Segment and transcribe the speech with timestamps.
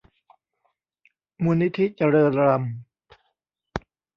[1.43, 2.73] มูลนิธิเจริญรัมย์